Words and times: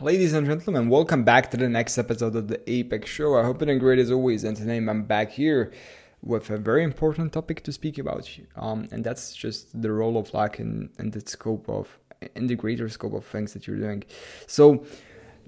Ladies 0.00 0.32
and 0.32 0.46
gentlemen, 0.46 0.88
welcome 0.88 1.24
back 1.24 1.50
to 1.50 1.56
the 1.56 1.68
next 1.68 1.98
episode 1.98 2.36
of 2.36 2.46
the 2.46 2.60
Apex 2.70 3.10
Show. 3.10 3.36
I 3.36 3.42
hope 3.42 3.60
you're 3.60 3.66
doing 3.66 3.80
great 3.80 3.98
as 3.98 4.12
always, 4.12 4.44
and 4.44 4.56
today 4.56 4.76
I'm 4.76 5.02
back 5.02 5.32
here 5.32 5.72
with 6.22 6.50
a 6.50 6.56
very 6.56 6.84
important 6.84 7.32
topic 7.32 7.64
to 7.64 7.72
speak 7.72 7.98
about, 7.98 8.30
um, 8.54 8.86
and 8.92 9.02
that's 9.02 9.34
just 9.34 9.82
the 9.82 9.90
role 9.90 10.16
of 10.16 10.32
luck 10.32 10.60
in 10.60 10.90
the 10.98 11.20
scope 11.26 11.68
of 11.68 11.98
in 12.36 12.46
the 12.46 12.54
greater 12.54 12.88
scope 12.88 13.12
of 13.12 13.24
things 13.24 13.54
that 13.54 13.66
you're 13.66 13.76
doing. 13.76 14.04
So, 14.46 14.84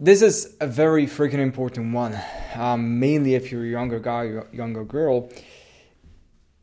this 0.01 0.21
is 0.21 0.56
a 0.60 0.67
very 0.67 1.06
freaking 1.06 1.38
important 1.38 1.94
one, 1.94 2.19
um, 2.56 2.98
mainly 2.98 3.37
if 3.37 3.53
you're 3.53 3.64
a 3.64 3.69
younger 3.69 4.01
guy, 4.01 4.40
younger 4.53 4.85
girl. 4.85 5.30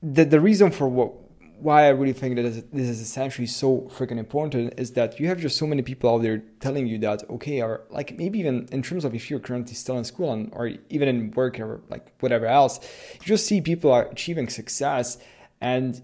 The 0.03 0.25
the 0.25 0.41
reason 0.41 0.71
for 0.71 0.89
what 0.89 1.13
why 1.59 1.85
I 1.85 1.89
really 1.89 2.13
think 2.13 2.35
that 2.35 2.43
this 2.43 2.87
is 2.87 3.01
essentially 3.01 3.47
so 3.47 3.89
freaking 3.95 4.17
important 4.17 4.73
is 4.77 4.91
that 4.91 5.19
you 5.19 5.27
have 5.27 5.39
just 5.39 5.57
so 5.57 5.65
many 5.65 5.81
people 5.81 6.09
out 6.09 6.21
there 6.21 6.39
telling 6.59 6.87
you 6.87 6.97
that 6.99 7.27
okay, 7.29 7.61
or 7.61 7.81
like 7.89 8.17
maybe 8.17 8.39
even 8.39 8.67
in 8.71 8.81
terms 8.81 9.03
of 9.05 9.15
if 9.15 9.29
you're 9.29 9.39
currently 9.39 9.73
still 9.73 9.97
in 9.97 10.03
school 10.03 10.31
and 10.33 10.49
or 10.53 10.71
even 10.89 11.07
in 11.07 11.31
work 11.31 11.59
or 11.59 11.81
like 11.89 12.13
whatever 12.19 12.45
else, 12.45 12.79
you 13.13 13.25
just 13.25 13.45
see 13.45 13.61
people 13.61 13.91
are 13.91 14.07
achieving 14.09 14.47
success 14.49 15.17
and 15.61 16.01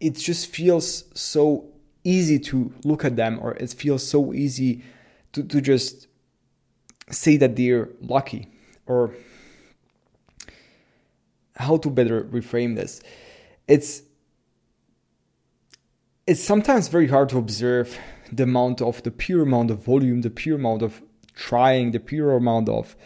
it 0.00 0.16
just 0.16 0.46
feels 0.46 1.04
so 1.14 1.66
easy 2.04 2.38
to 2.38 2.72
look 2.84 3.04
at 3.04 3.16
them 3.16 3.38
or 3.40 3.54
it 3.54 3.70
feels 3.72 4.06
so 4.06 4.32
easy 4.32 4.84
to, 5.32 5.42
to 5.42 5.60
just 5.60 6.06
say 7.10 7.36
that 7.36 7.56
they're 7.56 7.88
lucky 8.00 8.48
or 8.86 9.14
how 11.56 11.76
to 11.76 11.90
better 11.90 12.24
reframe 12.24 12.76
this. 12.76 13.00
It's 13.66 14.02
it's 16.26 16.42
sometimes 16.42 16.88
very 16.88 17.08
hard 17.08 17.28
to 17.30 17.38
observe 17.38 17.98
the 18.32 18.44
amount 18.44 18.80
of 18.80 19.02
the 19.02 19.10
pure 19.10 19.42
amount 19.42 19.70
of 19.70 19.84
volume, 19.84 20.22
the 20.22 20.30
pure 20.30 20.56
amount 20.56 20.82
of 20.82 21.02
trying, 21.34 21.90
the 21.90 22.00
pure 22.00 22.32
amount 22.32 22.68
of 22.68 22.96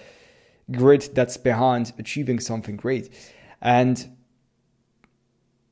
grit 0.70 1.10
that's 1.14 1.36
behind 1.36 1.92
achieving 1.98 2.38
something 2.38 2.76
great. 2.76 3.10
And 3.60 4.16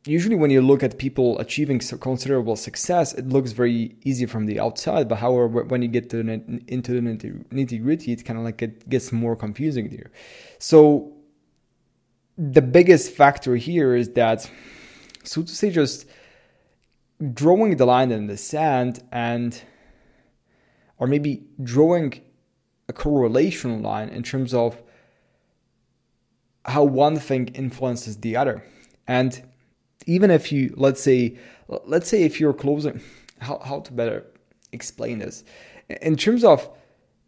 usually, 0.04 0.34
when 0.34 0.50
you 0.50 0.60
look 0.60 0.82
at 0.82 0.98
people 0.98 1.38
achieving 1.38 1.78
considerable 1.78 2.56
success, 2.56 3.12
it 3.12 3.28
looks 3.28 3.52
very 3.52 3.96
easy 4.02 4.26
from 4.26 4.46
the 4.46 4.58
outside. 4.58 5.08
But 5.08 5.16
however, 5.16 5.62
when 5.62 5.82
you 5.82 5.88
get 5.88 6.10
to 6.10 6.22
the, 6.22 6.62
into 6.66 6.92
the 6.92 7.00
nitty 7.00 7.82
gritty, 7.82 8.12
it 8.12 8.24
kind 8.24 8.38
of 8.38 8.44
like 8.44 8.62
it 8.62 8.88
gets 8.88 9.12
more 9.12 9.36
confusing 9.36 9.90
there. 9.90 10.10
So, 10.58 11.12
the 12.36 12.62
biggest 12.62 13.12
factor 13.12 13.56
here 13.56 13.94
is 13.94 14.10
that, 14.10 14.50
so 15.22 15.42
to 15.42 15.54
say, 15.54 15.70
just 15.70 16.06
drawing 17.32 17.76
the 17.76 17.86
line 17.86 18.10
in 18.12 18.26
the 18.26 18.36
sand 18.36 19.02
and 19.10 19.62
or 20.98 21.06
maybe 21.06 21.44
drawing 21.62 22.20
a 22.88 22.92
correlation 22.92 23.82
line 23.82 24.08
in 24.08 24.22
terms 24.22 24.54
of 24.54 24.82
how 26.64 26.84
one 26.84 27.16
thing 27.16 27.48
influences 27.48 28.18
the 28.18 28.36
other. 28.36 28.64
And 29.06 29.42
even 30.06 30.30
if 30.30 30.52
you 30.52 30.74
let's 30.76 31.02
say 31.02 31.38
let's 31.68 32.08
say 32.08 32.22
if 32.22 32.40
you're 32.40 32.54
closing 32.54 33.00
how, 33.40 33.58
how 33.58 33.80
to 33.80 33.92
better 33.92 34.26
explain 34.72 35.18
this? 35.18 35.44
In 36.00 36.16
terms 36.16 36.44
of 36.44 36.68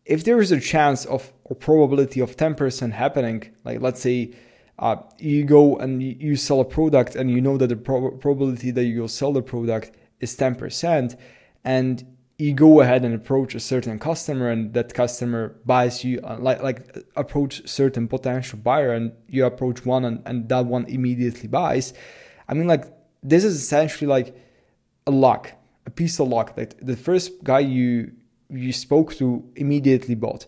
if 0.04 0.24
there 0.24 0.40
is 0.40 0.52
a 0.52 0.60
chance 0.60 1.04
of 1.04 1.32
or 1.44 1.54
probability 1.54 2.20
of 2.20 2.36
10% 2.36 2.92
happening 2.92 3.42
like 3.64 3.80
let's 3.80 4.00
say 4.00 4.32
uh, 4.78 4.96
you 5.18 5.44
go 5.44 5.76
and 5.76 6.02
you 6.02 6.36
sell 6.36 6.60
a 6.60 6.64
product 6.64 7.16
and 7.16 7.30
you 7.30 7.40
know 7.40 7.56
that 7.56 7.68
the 7.68 7.76
prob- 7.76 8.20
probability 8.20 8.70
that 8.70 8.84
you'll 8.84 9.08
sell 9.08 9.32
the 9.32 9.42
product 9.42 9.92
is 10.20 10.36
10% 10.36 11.16
and 11.64 12.06
you 12.38 12.54
go 12.54 12.80
ahead 12.80 13.04
and 13.04 13.14
approach 13.14 13.56
a 13.56 13.60
certain 13.60 13.98
customer 13.98 14.48
and 14.48 14.72
that 14.72 14.94
customer 14.94 15.56
buys 15.66 16.04
you 16.04 16.20
uh, 16.22 16.36
like 16.38 16.62
like 16.62 16.96
approach 17.16 17.68
certain 17.68 18.06
potential 18.06 18.58
buyer 18.60 18.92
and 18.92 19.12
you 19.28 19.44
approach 19.44 19.84
one 19.84 20.04
and, 20.04 20.22
and 20.24 20.48
that 20.48 20.64
one 20.64 20.84
immediately 20.86 21.48
buys. 21.48 21.92
I 22.48 22.54
mean 22.54 22.68
like 22.68 22.84
this 23.22 23.42
is 23.42 23.56
essentially 23.56 24.06
like 24.06 24.36
a 25.06 25.10
luck 25.10 25.52
a 25.86 25.90
piece 25.90 26.20
of 26.20 26.28
luck 26.28 26.54
like 26.56 26.78
the 26.80 26.96
first 26.96 27.42
guy 27.42 27.58
you 27.58 28.12
you 28.50 28.72
spoke 28.72 29.14
to 29.16 29.44
immediately 29.56 30.14
bought 30.14 30.46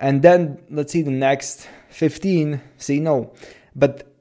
and 0.00 0.22
then 0.22 0.62
let's 0.70 0.92
say 0.92 1.02
the 1.02 1.10
next 1.10 1.68
15 1.90 2.60
say 2.78 2.98
no. 2.98 3.32
But 3.76 4.12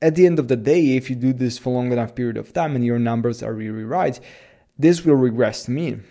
at 0.00 0.14
the 0.14 0.26
end 0.26 0.38
of 0.38 0.48
the 0.48 0.56
day, 0.56 0.96
if 0.96 1.10
you 1.10 1.16
do 1.16 1.32
this 1.32 1.58
for 1.58 1.72
long 1.74 1.92
enough 1.92 2.14
period 2.14 2.36
of 2.36 2.52
time 2.52 2.76
and 2.76 2.84
your 2.84 2.98
numbers 2.98 3.42
are 3.42 3.52
really 3.52 3.84
right, 3.84 4.18
this 4.78 5.04
will 5.04 5.16
regress 5.16 5.64
to 5.64 5.72
mean. 5.72 6.04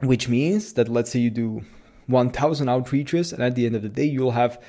Which 0.00 0.28
means 0.28 0.74
that 0.74 0.88
let's 0.88 1.10
say 1.10 1.18
you 1.18 1.30
do 1.30 1.62
1000 2.06 2.68
outreaches 2.68 3.32
and 3.32 3.42
at 3.42 3.56
the 3.56 3.66
end 3.66 3.74
of 3.74 3.82
the 3.82 3.88
day 3.88 4.04
you'll 4.04 4.30
have 4.30 4.62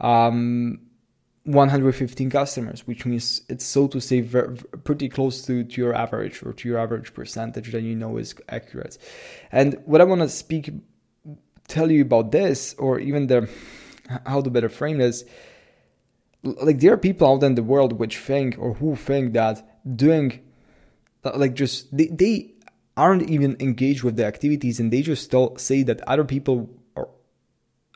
um, 0.00 0.78
115 1.44 2.30
customers, 2.30 2.86
which 2.86 3.06
means 3.06 3.42
it's 3.48 3.64
so 3.64 3.86
to 3.88 4.00
say 4.00 4.22
pretty 4.84 5.08
close 5.08 5.42
to, 5.42 5.64
to 5.64 5.80
your 5.80 5.94
average 5.94 6.42
or 6.42 6.52
to 6.52 6.68
your 6.68 6.78
average 6.78 7.14
percentage 7.14 7.72
that 7.72 7.82
you 7.82 7.96
know 7.96 8.16
is 8.16 8.34
accurate. 8.48 8.98
And 9.50 9.76
what 9.84 10.00
I 10.00 10.04
want 10.04 10.22
to 10.22 10.28
speak, 10.28 10.70
tell 11.68 11.90
you 11.90 12.02
about 12.02 12.32
this, 12.32 12.74
or 12.78 12.98
even 12.98 13.26
the 13.26 13.48
how 14.24 14.40
to 14.40 14.50
better 14.50 14.68
frame 14.68 14.98
this 14.98 15.24
like 16.46 16.78
there 16.80 16.92
are 16.92 16.98
people 16.98 17.28
out 17.28 17.42
in 17.42 17.54
the 17.54 17.62
world 17.62 17.94
which 17.94 18.18
think 18.18 18.56
or 18.58 18.74
who 18.74 18.94
think 18.96 19.32
that 19.32 19.96
doing 19.96 20.40
uh, 21.24 21.32
like 21.36 21.54
just 21.54 21.94
they, 21.96 22.06
they 22.06 22.52
aren't 22.96 23.28
even 23.28 23.56
engaged 23.60 24.02
with 24.02 24.16
the 24.16 24.24
activities 24.24 24.80
and 24.80 24.92
they 24.92 25.02
just 25.02 25.24
still 25.24 25.56
say 25.56 25.82
that 25.82 26.00
other 26.02 26.24
people 26.24 26.70
are, 26.96 27.08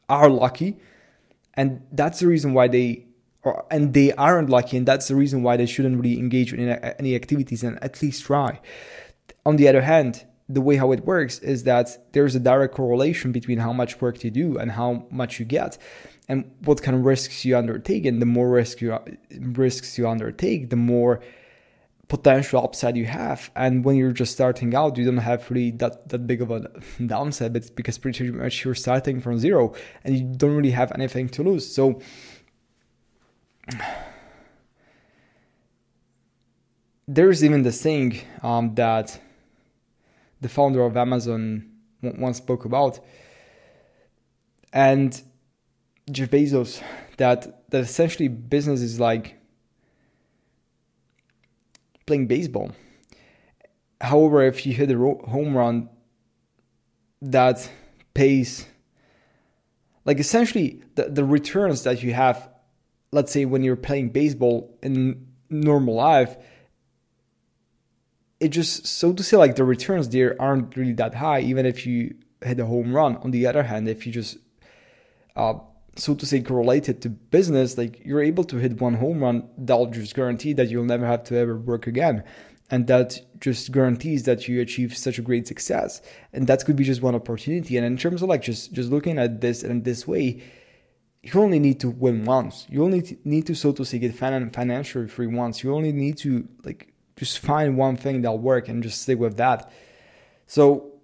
are 0.09 0.29
lucky 0.29 0.79
and 1.55 1.83
that's 1.93 2.21
the 2.21 2.27
reason 2.27 2.53
why 2.53 2.69
they 2.69 3.07
or 3.43 3.65
and 3.71 3.95
they 3.95 4.13
aren't 4.15 4.51
lucky 4.51 4.77
and 4.77 4.87
that's 4.87 5.09
the 5.09 5.15
reason 5.15 5.43
why 5.43 5.57
they 5.57 5.67
shouldn't 5.67 5.97
really 5.97 6.19
engage 6.19 6.53
in 6.53 6.69
any 6.99 7.15
activities 7.15 7.63
and 7.63 7.83
at 7.83 8.03
least 8.03 8.25
try. 8.25 8.61
On 9.47 9.57
the 9.57 9.69
other 9.69 9.81
hand 9.81 10.27
the 10.53 10.61
way 10.61 10.77
how 10.77 10.91
it 10.93 11.05
works 11.05 11.39
is 11.39 11.65
that 11.65 12.13
there's 12.13 12.35
a 12.35 12.41
direct 12.41 12.75
correlation 12.75 13.31
between 13.33 13.59
how 13.59 13.73
much 13.73 14.01
work 14.01 14.25
you 14.25 14.31
do 14.31 14.59
and 14.59 14.73
how 14.73 15.07
much 15.11 15.39
you 15.39 15.47
get. 15.47 15.79
And 16.29 16.51
what 16.65 16.83
kind 16.83 16.97
of 16.97 17.05
risks 17.05 17.45
you 17.45 17.57
undertake. 17.57 18.05
And 18.05 18.21
the 18.21 18.27
more 18.27 18.51
risk 18.51 18.81
you 18.81 18.99
risks 19.39 19.99
you 19.99 20.09
undertake 20.09 20.71
the 20.71 20.77
more 20.77 21.21
potential 22.09 22.63
upside 22.63 22.97
you 22.97 23.07
have. 23.07 23.51
And 23.55 23.85
when 23.85 23.97
you're 23.97 24.13
just 24.13 24.33
starting 24.33 24.75
out 24.75 24.97
you 24.97 25.05
don't 25.05 25.19
have 25.19 25.49
really 25.51 25.71
that, 25.73 26.09
that 26.09 26.27
big 26.27 26.43
of 26.43 26.51
a 26.51 26.69
downside. 27.07 27.53
But 27.53 27.75
because 27.77 27.99
pretty 27.99 28.31
much 28.31 28.65
you're 28.65 28.75
starting 28.75 29.21
from 29.21 29.39
zero 29.39 29.75
and 30.05 30.17
you 30.17 30.25
don't 30.25 30.57
really 30.57 30.73
have 30.73 30.93
anything 30.93 31.29
to 31.31 31.43
lose. 31.43 31.73
So 31.73 32.01
there's 37.09 37.45
even 37.45 37.63
the 37.63 37.73
saying 37.73 38.21
um, 38.43 38.75
that 38.77 39.21
the 40.41 40.49
founder 40.49 40.83
of 40.83 40.97
Amazon 40.97 41.71
once 42.03 42.39
spoke 42.39 42.65
about. 42.65 43.01
And 44.73 45.21
Jeff 46.11 46.31
Bezos, 46.31 46.83
that 47.17 47.71
that 47.71 47.81
essentially 47.83 48.29
business 48.29 48.81
is 48.81 48.99
like 48.99 49.37
playing 52.07 52.27
baseball. 52.27 52.73
However, 54.01 54.43
if 54.43 54.65
you 54.67 54.73
hit 54.73 54.91
a 54.91 54.97
home 54.97 55.57
run, 55.57 55.89
that 57.23 57.71
pays 58.15 58.67
like 60.05 60.19
essentially 60.19 60.83
the, 60.95 61.05
the 61.05 61.25
returns 61.25 61.83
that 61.85 62.03
you 62.03 62.13
have, 62.13 62.49
let's 63.13 63.33
say 63.33 63.45
when 63.45 63.63
you're 63.63 63.77
playing 63.77 64.11
baseball 64.11 64.79
in 64.83 65.27
normal 65.51 65.95
life, 65.95 66.37
it 68.41 68.49
just 68.49 68.87
so 68.87 69.13
to 69.13 69.23
say 69.23 69.37
like 69.37 69.57
the 69.57 69.65
returns 69.65 70.09
there 70.09 70.41
aren't 70.41 70.75
really 70.77 70.95
that 70.95 71.15
high 71.15 71.41
even 71.41 71.67
if 71.67 71.87
you 71.87 72.15
hit 72.43 72.59
a 72.59 72.67
home 72.67 72.93
run. 72.95 73.17
On 73.19 73.31
the 73.31 73.47
other 73.47 73.63
hand 73.63 73.89
if 73.89 74.07
you 74.07 74.13
just 74.13 74.39
uh, 75.37 75.55
so 75.97 76.15
to 76.15 76.27
say 76.27 76.41
correlated 76.41 77.03
to 77.03 77.11
business 77.11 77.77
like 77.77 78.01
you're 78.05 78.23
able 78.23 78.45
to 78.45 78.57
hit 78.57 78.81
one 78.81 78.95
home 78.95 79.23
run 79.23 79.49
that'll 79.59 79.87
just 79.87 80.15
guarantee 80.15 80.55
that 80.55 80.69
you'll 80.69 80.85
never 80.85 81.07
have 81.07 81.25
to 81.25 81.37
ever 81.37 81.57
work 81.57 81.87
again. 81.87 82.25
And 82.73 82.87
that 82.87 83.21
just 83.41 83.73
guarantees 83.73 84.23
that 84.25 84.47
you 84.47 84.61
achieve 84.61 84.97
such 84.97 85.19
a 85.19 85.23
great 85.23 85.49
success. 85.49 86.01
And 86.33 86.47
that 86.47 86.65
could 86.65 86.77
be 86.77 86.85
just 86.85 87.03
one 87.03 87.17
opportunity. 87.17 87.77
And 87.77 87.85
in 87.85 87.97
terms 87.97 88.23
of 88.23 88.29
like 88.29 88.43
just 88.43 88.73
just 88.73 88.91
looking 88.91 89.19
at 89.19 89.41
this 89.41 89.63
in 89.63 89.83
this 89.83 90.07
way 90.07 90.43
you 91.23 91.39
only 91.39 91.59
need 91.59 91.81
to 91.81 91.91
win 91.91 92.25
once. 92.25 92.67
You 92.71 92.83
only 92.83 93.19
need 93.25 93.47
to 93.47 93.55
so 93.55 93.73
to 93.73 93.85
say 93.85 93.99
get 93.99 94.15
financially 94.15 95.09
free 95.09 95.27
once. 95.27 95.63
You 95.63 95.75
only 95.75 95.93
need 95.93 96.17
to 96.19 96.49
like 96.65 96.95
just 97.21 97.39
find 97.39 97.77
one 97.77 97.97
thing 97.97 98.23
that'll 98.23 98.39
work 98.39 98.67
and 98.69 98.83
just 98.83 99.03
stick 99.03 99.19
with 99.19 99.37
that. 99.37 99.71
So 100.47 100.95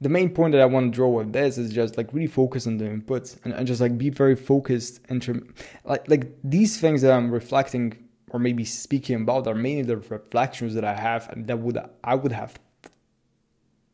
the 0.00 0.08
main 0.08 0.30
point 0.30 0.52
that 0.52 0.62
I 0.62 0.64
want 0.64 0.90
to 0.90 0.96
draw 0.96 1.10
with 1.10 1.34
this 1.34 1.58
is 1.58 1.70
just 1.70 1.98
like 1.98 2.14
really 2.14 2.26
focus 2.26 2.66
on 2.66 2.78
the 2.78 2.86
inputs 2.86 3.36
and, 3.44 3.52
and 3.52 3.66
just 3.66 3.82
like 3.82 3.98
be 3.98 4.08
very 4.08 4.34
focused 4.34 5.02
and 5.10 5.20
term 5.20 5.54
like 5.84 6.08
like 6.08 6.32
these 6.42 6.80
things 6.80 7.02
that 7.02 7.12
I'm 7.12 7.30
reflecting 7.30 8.08
or 8.30 8.40
maybe 8.40 8.64
speaking 8.64 9.16
about 9.16 9.46
are 9.46 9.54
mainly 9.54 9.82
the 9.82 9.98
reflections 9.98 10.72
that 10.76 10.84
I 10.84 10.94
have 10.94 11.28
and 11.28 11.46
that 11.46 11.58
would 11.58 11.78
I 12.02 12.14
would 12.14 12.32
have 12.32 12.58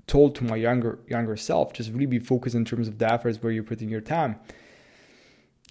told 0.06 0.36
to 0.36 0.44
my 0.44 0.54
younger 0.54 1.00
younger 1.08 1.36
self 1.36 1.72
just 1.72 1.90
really 1.90 2.06
be 2.06 2.20
focused 2.20 2.54
in 2.54 2.64
terms 2.64 2.86
of 2.86 2.98
the 2.98 3.12
efforts 3.12 3.42
where 3.42 3.50
you're 3.50 3.64
putting 3.64 3.88
your 3.88 4.00
time 4.00 4.36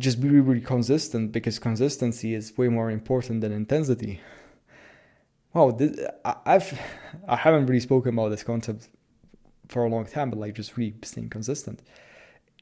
just 0.02 0.20
be 0.20 0.30
really, 0.30 0.62
consistent 0.62 1.32
because 1.32 1.60
consistency 1.60 2.34
is 2.34 2.58
way 2.58 2.68
more 2.68 2.92
important 2.92 3.42
than 3.42 3.52
intensity. 3.52 4.20
Wow 5.54 5.72
this, 5.72 6.00
i've 6.46 6.80
i 7.28 7.36
haven't 7.36 7.66
really 7.66 7.82
spoken 7.82 8.14
about 8.14 8.30
this 8.30 8.42
concept 8.42 8.88
for 9.68 9.84
a 9.84 9.90
long 9.90 10.06
time 10.06 10.30
but 10.30 10.40
like 10.40 10.56
just 10.56 10.78
really 10.78 10.96
staying 11.04 11.30
consistent. 11.30 11.82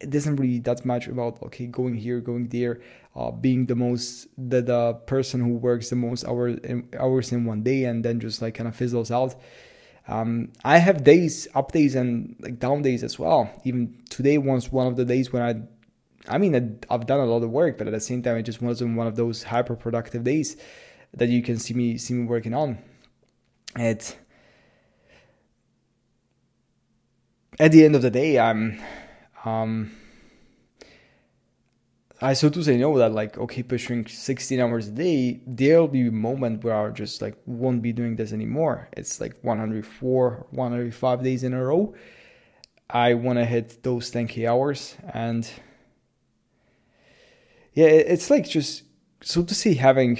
It 0.01 0.09
doesn't 0.09 0.37
really 0.37 0.59
that 0.59 0.85
much 0.85 1.07
about 1.07 1.41
okay 1.43 1.67
going 1.67 1.95
here 1.95 2.19
going 2.19 2.47
there 2.47 2.79
uh, 3.15 3.31
being 3.31 3.65
the 3.65 3.75
most 3.75 4.27
the, 4.37 4.61
the 4.61 4.93
person 5.05 5.41
who 5.41 5.53
works 5.53 5.89
the 5.89 5.97
most 5.97 6.25
hours 6.25 6.57
in, 6.63 6.87
hours 6.97 7.31
in 7.31 7.45
one 7.45 7.63
day 7.63 7.83
and 7.83 8.03
then 8.03 8.19
just 8.19 8.41
like 8.41 8.55
kind 8.55 8.67
of 8.67 8.75
fizzles 8.75 9.11
out. 9.11 9.35
Um, 10.07 10.51
I 10.63 10.79
have 10.79 11.03
days 11.03 11.47
up 11.53 11.71
days 11.71 11.93
and 11.95 12.35
like 12.39 12.57
down 12.59 12.81
days 12.81 13.03
as 13.03 13.19
well. 13.19 13.51
Even 13.63 14.01
today 14.09 14.37
was 14.39 14.71
one 14.71 14.87
of 14.87 14.95
the 14.95 15.05
days 15.05 15.31
when 15.31 15.43
I 15.43 15.61
I 16.29 16.37
mean 16.37 16.79
I've 16.89 17.05
done 17.05 17.19
a 17.19 17.25
lot 17.25 17.43
of 17.43 17.49
work 17.49 17.77
but 17.77 17.87
at 17.87 17.93
the 17.93 17.99
same 17.99 18.21
time 18.21 18.37
it 18.37 18.43
just 18.43 18.61
wasn't 18.61 18.95
one 18.95 19.07
of 19.07 19.15
those 19.15 19.43
hyper 19.43 19.75
productive 19.75 20.23
days 20.23 20.57
that 21.13 21.29
you 21.29 21.41
can 21.41 21.57
see 21.57 21.73
me 21.73 21.97
see 21.97 22.13
me 22.13 22.25
working 22.25 22.53
on. 22.53 22.77
It 23.75 24.17
at 27.59 27.71
the 27.71 27.83
end 27.85 27.95
of 27.95 28.01
the 28.01 28.11
day 28.11 28.39
I'm 28.39 28.79
um, 29.45 29.91
I 32.21 32.33
so 32.33 32.49
to 32.49 32.63
say 32.63 32.75
know 32.77 32.97
that 32.97 33.13
like 33.13 33.37
okay 33.37 33.63
pushing 33.63 34.05
16 34.05 34.59
hours 34.59 34.89
a 34.89 34.91
day 34.91 35.41
there'll 35.47 35.87
be 35.87 36.07
a 36.07 36.11
moment 36.11 36.63
where 36.63 36.75
I 36.75 36.89
just 36.91 37.21
like 37.21 37.37
won't 37.45 37.81
be 37.81 37.93
doing 37.93 38.17
this 38.17 38.33
anymore. 38.33 38.89
It's 38.97 39.21
like 39.21 39.35
104 39.41 40.47
105 40.51 41.23
days 41.23 41.43
in 41.43 41.53
a 41.53 41.63
row. 41.63 41.93
I 42.89 43.13
want 43.13 43.39
to 43.39 43.45
hit 43.45 43.83
those 43.83 44.11
10k 44.11 44.49
hours 44.49 44.97
and 45.13 45.49
yeah 47.73 47.87
it's 47.87 48.29
like 48.29 48.47
just 48.47 48.83
so 49.21 49.43
to 49.43 49.53
see 49.53 49.75
having 49.75 50.19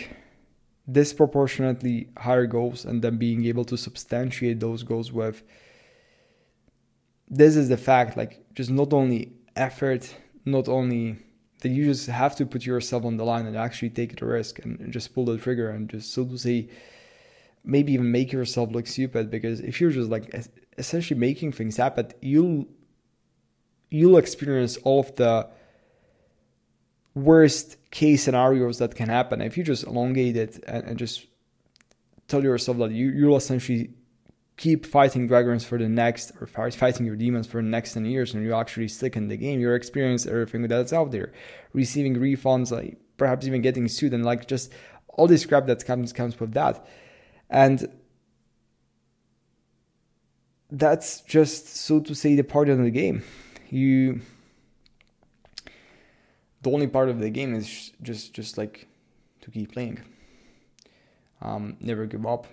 disproportionately 0.91 2.09
higher 2.17 2.47
goals 2.47 2.85
and 2.85 3.01
then 3.01 3.17
being 3.17 3.45
able 3.45 3.63
to 3.65 3.77
substantiate 3.77 4.59
those 4.59 4.83
goals 4.83 5.11
with 5.11 5.43
this 7.29 7.55
is 7.55 7.69
the 7.69 7.77
fact 7.77 8.17
like 8.17 8.43
just 8.55 8.69
not 8.69 8.91
only 8.93 9.31
effort 9.55 10.15
not 10.45 10.67
only 10.67 11.17
that 11.61 11.69
you 11.69 11.85
just 11.85 12.07
have 12.07 12.35
to 12.35 12.45
put 12.45 12.65
yourself 12.65 13.03
on 13.05 13.17
the 13.17 13.23
line 13.23 13.45
and 13.45 13.55
actually 13.55 13.89
take 13.89 14.17
the 14.17 14.25
risk 14.25 14.59
and, 14.59 14.91
just 14.91 15.13
pull 15.13 15.25
the 15.25 15.37
trigger 15.37 15.69
and 15.69 15.89
just 15.89 16.13
so 16.13 16.25
to 16.25 16.37
say 16.37 16.67
maybe 17.63 17.93
even 17.93 18.11
make 18.11 18.31
yourself 18.31 18.71
look 18.71 18.87
stupid 18.87 19.29
because 19.29 19.59
if 19.59 19.79
you're 19.79 19.91
just 19.91 20.09
like 20.09 20.33
essentially 20.77 21.19
making 21.19 21.51
things 21.51 21.77
happen 21.77 22.07
you'll 22.21 22.65
you'll 23.89 24.17
experience 24.17 24.77
all 24.77 25.01
of 25.01 25.15
the 25.17 25.47
worst 27.15 27.77
case 27.91 28.23
scenarios 28.23 28.77
that 28.79 28.95
can 28.95 29.09
happen. 29.09 29.41
If 29.41 29.57
you 29.57 29.63
just 29.63 29.85
elongate 29.85 30.35
it 30.35 30.63
and, 30.67 30.83
and 30.83 30.97
just 30.97 31.25
tell 32.27 32.43
yourself 32.43 32.77
that 32.77 32.91
you, 32.91 33.09
you'll 33.09 33.37
essentially 33.37 33.91
keep 34.57 34.85
fighting 34.85 35.25
dragons 35.25 35.63
for 35.63 35.77
the 35.77 35.87
next 35.87 36.33
or 36.39 36.45
fighting 36.45 37.05
your 37.05 37.15
demons 37.15 37.47
for 37.47 37.61
the 37.61 37.67
next 37.67 37.93
10 37.93 38.05
years 38.05 38.33
and 38.33 38.43
you 38.43 38.53
actually 38.53 38.89
stick 38.89 39.15
in 39.15 39.29
the 39.29 39.37
game. 39.37 39.59
You 39.59 39.71
experience 39.71 40.25
everything 40.25 40.67
that's 40.67 40.91
out 40.91 41.11
there. 41.11 41.31
Receiving 41.73 42.15
refunds 42.15 42.71
like 42.71 42.97
perhaps 43.17 43.47
even 43.47 43.61
getting 43.61 43.87
sued 43.87 44.13
and 44.13 44.25
like 44.25 44.47
just 44.47 44.73
all 45.07 45.27
this 45.27 45.45
crap 45.45 45.65
that 45.67 45.85
comes 45.85 46.11
comes 46.11 46.39
with 46.39 46.53
that. 46.53 46.85
And 47.49 47.89
that's 50.69 51.21
just 51.21 51.75
so 51.75 51.99
to 52.01 52.13
say 52.13 52.35
the 52.35 52.43
part 52.43 52.69
of 52.69 52.77
the 52.79 52.91
game. 52.91 53.23
You 53.69 54.21
the 56.61 56.71
only 56.71 56.87
part 56.87 57.09
of 57.09 57.19
the 57.19 57.29
game 57.29 57.55
is 57.55 57.91
just 58.01 58.33
just 58.33 58.57
like 58.57 58.87
to 59.41 59.51
keep 59.51 59.73
playing 59.73 59.99
um, 61.41 61.77
never 61.79 62.05
give 62.05 62.25
up 62.25 62.47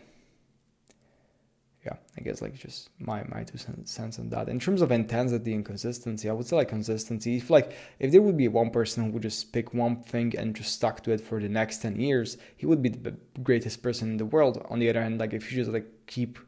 yeah, 1.86 1.96
I 2.18 2.20
guess 2.22 2.42
like 2.42 2.54
just 2.54 2.90
my 2.98 3.22
my 3.28 3.44
two 3.44 3.58
cents 3.84 4.18
on 4.18 4.28
that. 4.30 4.48
In 4.48 4.58
terms 4.58 4.82
of 4.82 4.90
intensity 4.90 5.54
and 5.54 5.64
consistency, 5.64 6.28
I 6.28 6.32
would 6.32 6.46
say 6.46 6.56
like 6.56 6.68
consistency. 6.68 7.36
If 7.36 7.48
like 7.48 7.72
if 8.00 8.10
there 8.10 8.22
would 8.22 8.36
be 8.36 8.48
one 8.48 8.70
person 8.70 9.04
who 9.04 9.10
would 9.12 9.22
just 9.22 9.52
pick 9.52 9.72
one 9.72 10.02
thing 10.02 10.34
and 10.36 10.56
just 10.56 10.72
stuck 10.72 11.04
to 11.04 11.12
it 11.12 11.20
for 11.20 11.40
the 11.40 11.48
next 11.48 11.82
ten 11.82 12.00
years, 12.00 12.38
he 12.56 12.66
would 12.66 12.82
be 12.82 12.88
the 12.88 13.14
greatest 13.44 13.84
person 13.84 14.10
in 14.10 14.16
the 14.16 14.26
world. 14.26 14.66
On 14.68 14.80
the 14.80 14.90
other 14.90 15.00
hand, 15.00 15.20
like 15.20 15.32
if 15.32 15.52
you 15.52 15.58
just 15.58 15.70
like 15.70 15.86
keep 16.08 16.40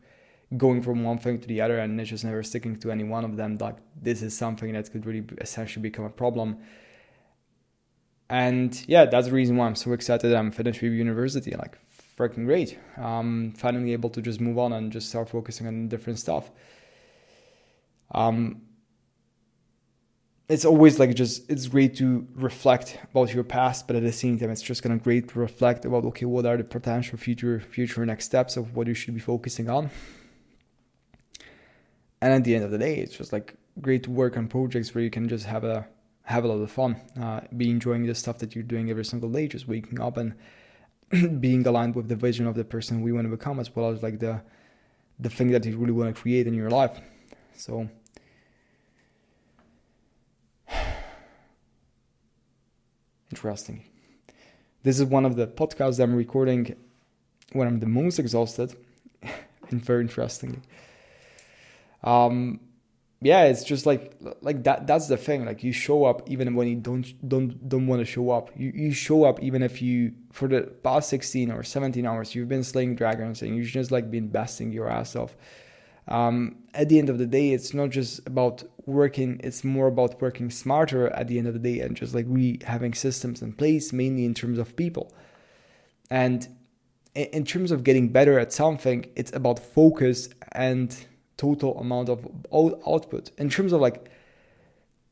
going 0.56 0.82
from 0.82 1.04
one 1.04 1.18
thing 1.18 1.38
to 1.38 1.46
the 1.46 1.60
other 1.60 1.78
and 1.78 2.04
just 2.04 2.24
never 2.24 2.42
sticking 2.42 2.74
to 2.80 2.90
any 2.90 3.04
one 3.04 3.24
of 3.24 3.36
them, 3.36 3.58
like 3.58 3.76
this 3.94 4.22
is 4.22 4.36
something 4.36 4.72
that 4.72 4.90
could 4.90 5.06
really 5.06 5.24
essentially 5.40 5.82
become 5.82 6.04
a 6.04 6.10
problem. 6.10 6.58
And 8.30 8.84
yeah, 8.86 9.06
that's 9.06 9.28
the 9.28 9.32
reason 9.32 9.56
why 9.56 9.66
I'm 9.66 9.74
so 9.74 9.92
excited. 9.92 10.34
I'm 10.34 10.50
finished 10.50 10.82
with 10.82 10.92
university. 10.92 11.54
Like 11.56 11.78
freaking 12.16 12.44
great. 12.44 12.78
Um, 12.96 13.54
finally 13.56 13.92
able 13.92 14.10
to 14.10 14.20
just 14.20 14.40
move 14.40 14.58
on 14.58 14.72
and 14.72 14.92
just 14.92 15.08
start 15.08 15.28
focusing 15.30 15.66
on 15.66 15.88
different 15.88 16.18
stuff. 16.18 16.50
Um, 18.12 18.62
it's 20.48 20.64
always 20.64 20.98
like 20.98 21.14
just 21.14 21.48
it's 21.50 21.68
great 21.68 21.96
to 21.96 22.26
reflect 22.34 22.98
about 23.10 23.32
your 23.34 23.44
past, 23.44 23.86
but 23.86 23.96
at 23.96 24.02
the 24.02 24.12
same 24.12 24.38
time, 24.38 24.50
it's 24.50 24.62
just 24.62 24.82
kind 24.82 24.94
of 24.94 25.02
great 25.02 25.28
to 25.28 25.38
reflect 25.38 25.84
about 25.84 26.04
okay, 26.06 26.24
what 26.24 26.46
are 26.46 26.56
the 26.56 26.64
potential 26.64 27.18
future 27.18 27.60
future 27.60 28.04
next 28.04 28.24
steps 28.24 28.56
of 28.56 28.74
what 28.74 28.86
you 28.86 28.94
should 28.94 29.14
be 29.14 29.20
focusing 29.20 29.68
on. 29.68 29.90
And 32.20 32.32
at 32.32 32.44
the 32.44 32.54
end 32.54 32.64
of 32.64 32.70
the 32.70 32.78
day, 32.78 32.96
it's 32.96 33.16
just 33.16 33.32
like 33.32 33.54
great 33.80 34.02
to 34.04 34.10
work 34.10 34.36
on 34.36 34.48
projects 34.48 34.94
where 34.94 35.04
you 35.04 35.10
can 35.10 35.28
just 35.28 35.44
have 35.44 35.64
a 35.64 35.86
have 36.28 36.44
a 36.44 36.48
lot 36.48 36.60
of 36.60 36.70
fun, 36.70 36.94
uh, 37.18 37.40
be 37.56 37.70
enjoying 37.70 38.04
the 38.04 38.14
stuff 38.14 38.36
that 38.38 38.54
you're 38.54 38.62
doing 38.62 38.90
every 38.90 39.04
single 39.04 39.30
day, 39.30 39.48
just 39.48 39.66
waking 39.66 39.98
up 39.98 40.18
and 40.18 40.34
being 41.40 41.66
aligned 41.66 41.94
with 41.94 42.08
the 42.08 42.16
vision 42.16 42.46
of 42.46 42.54
the 42.54 42.64
person 42.64 43.00
we 43.00 43.12
want 43.12 43.24
to 43.24 43.30
become 43.30 43.58
as 43.58 43.74
well 43.74 43.88
as 43.90 44.02
like 44.02 44.18
the 44.18 44.42
the 45.18 45.30
thing 45.30 45.50
that 45.50 45.64
you 45.64 45.74
really 45.78 45.90
want 45.90 46.14
to 46.14 46.20
create 46.20 46.46
in 46.46 46.52
your 46.52 46.68
life. 46.68 47.00
So 47.56 47.88
interesting. 53.30 53.84
This 54.82 55.00
is 55.00 55.06
one 55.06 55.24
of 55.24 55.34
the 55.34 55.46
podcasts 55.46 55.98
i'm 55.98 56.14
recording 56.14 56.76
when 57.52 57.66
i'm 57.66 57.80
the 57.80 57.86
most 57.86 58.18
exhausted 58.18 58.76
and 59.70 59.82
very 59.82 60.02
interestingly. 60.02 60.60
Um 62.04 62.60
yeah 63.20 63.44
it's 63.44 63.64
just 63.64 63.84
like 63.84 64.16
like 64.42 64.62
that 64.64 64.86
that's 64.86 65.08
the 65.08 65.16
thing. 65.16 65.44
Like 65.44 65.64
you 65.64 65.72
show 65.72 66.04
up 66.04 66.28
even 66.30 66.54
when 66.54 66.68
you 66.68 66.76
don't 66.76 67.28
don't 67.28 67.68
don't 67.68 67.86
want 67.86 68.00
to 68.00 68.04
show 68.04 68.30
up. 68.30 68.50
You 68.56 68.70
you 68.74 68.92
show 68.92 69.24
up 69.24 69.42
even 69.42 69.62
if 69.62 69.82
you 69.82 70.12
for 70.30 70.46
the 70.46 70.62
past 70.62 71.08
16 71.08 71.50
or 71.50 71.62
17 71.62 72.06
hours 72.06 72.34
you've 72.34 72.48
been 72.48 72.62
slaying 72.62 72.94
dragons 72.94 73.42
and 73.42 73.56
you've 73.56 73.66
just 73.66 73.90
like 73.90 74.10
been 74.10 74.28
besting 74.28 74.70
your 74.72 74.88
ass 74.88 75.16
off. 75.16 75.36
Um, 76.06 76.56
at 76.72 76.88
the 76.88 76.98
end 76.98 77.10
of 77.10 77.18
the 77.18 77.26
day 77.26 77.50
it's 77.50 77.74
not 77.74 77.90
just 77.90 78.26
about 78.26 78.62
working 78.86 79.40
it's 79.42 79.64
more 79.64 79.88
about 79.88 80.22
working 80.22 80.48
smarter 80.48 81.08
at 81.08 81.28
the 81.28 81.38
end 81.38 81.48
of 81.48 81.54
the 81.54 81.60
day 81.60 81.80
and 81.80 81.96
just 81.96 82.14
like 82.14 82.24
we 82.28 82.60
having 82.64 82.94
systems 82.94 83.42
in 83.42 83.52
place 83.52 83.92
mainly 83.92 84.24
in 84.24 84.34
terms 84.34 84.58
of 84.58 84.76
people. 84.76 85.12
And 86.10 86.48
in 87.14 87.44
terms 87.44 87.72
of 87.72 87.82
getting 87.82 88.10
better 88.10 88.38
at 88.38 88.52
something 88.52 89.06
it's 89.16 89.32
about 89.32 89.58
focus 89.58 90.28
and 90.52 90.96
total 91.38 91.78
amount 91.78 92.10
of 92.10 92.28
output. 92.86 93.30
In 93.38 93.48
terms 93.48 93.72
of 93.72 93.80
like, 93.80 94.10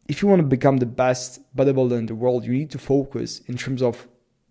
if 0.08 0.20
you 0.20 0.28
want 0.28 0.40
to 0.40 0.46
become 0.46 0.76
the 0.76 0.86
best 0.86 1.40
bodybuilder 1.56 1.98
in 1.98 2.06
the 2.06 2.14
world, 2.14 2.44
you 2.44 2.52
need 2.52 2.70
to 2.72 2.78
focus 2.78 3.40
in 3.46 3.56
terms 3.56 3.82
of 3.82 4.06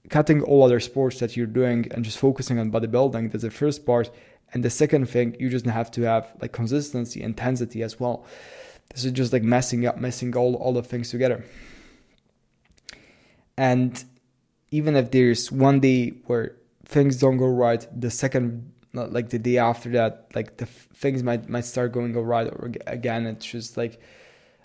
cutting 0.10 0.42
all 0.42 0.64
other 0.64 0.80
sports 0.80 1.20
that 1.20 1.38
you're 1.38 1.48
doing 1.48 1.88
and 1.92 2.04
just 2.04 2.18
focusing 2.18 2.58
on 2.60 2.72
bodybuilding. 2.72 3.32
That's 3.32 3.44
the 3.44 3.52
first 3.52 3.86
part. 3.86 4.10
And 4.54 4.64
the 4.64 4.70
second 4.70 5.08
thing, 5.08 5.36
you 5.40 5.50
just 5.50 5.66
have 5.66 5.92
to 5.92 6.02
have 6.04 6.34
like 6.42 6.52
consistency, 6.52 7.22
intensity 7.22 7.84
as 7.84 8.00
well. 8.00 8.26
This 8.94 9.06
is 9.06 9.12
just 9.12 9.34
like 9.34 9.44
messing 9.44 9.86
up, 9.86 9.98
messing 9.98 10.36
all, 10.36 10.56
all 10.56 10.74
the 10.74 10.84
things 10.84 11.10
together. 11.10 11.44
And 13.58 14.04
even 14.72 14.96
if 14.96 15.12
there's 15.12 15.52
one 15.52 15.80
day 15.80 16.10
where 16.26 16.56
things 16.86 17.18
don't 17.18 17.38
go 17.38 17.48
right, 17.48 17.88
the 18.00 18.12
second 18.12 18.72
like 18.96 19.30
the 19.30 19.40
day 19.40 19.58
after 19.58 19.90
that 19.90 20.28
like 20.34 20.58
the 20.58 20.66
f- 20.66 20.88
things 20.94 21.24
might 21.24 21.48
might 21.50 21.66
start 21.66 21.92
going 21.92 22.16
all 22.16 22.24
right 22.24 22.48
or 22.48 22.72
again. 22.88 23.26
It's 23.26 23.46
just 23.46 23.78
like 23.78 24.00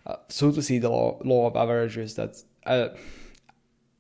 uh, 0.07 0.17
so 0.29 0.51
to 0.51 0.63
see 0.63 0.79
the 0.79 0.89
law, 0.89 1.19
law 1.25 1.47
of 1.47 1.57
averages 1.57 2.15
that 2.15 2.43
uh, 2.67 2.89